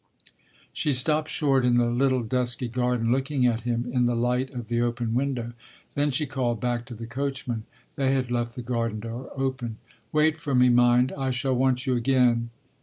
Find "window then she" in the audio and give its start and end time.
5.13-6.25